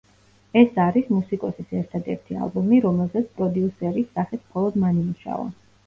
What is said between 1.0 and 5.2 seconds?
მუსიკოსის ერთადერთი ალბომი, რომელზეც პროდიუსერის სახით მხოლოდ მან